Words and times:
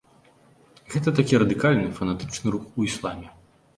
Гэта 0.93 1.13
такі 1.21 1.39
радыкальны, 1.43 1.85
фанатычны 1.99 2.47
рух 2.57 2.65
у 2.79 2.87
ісламе. 2.89 3.27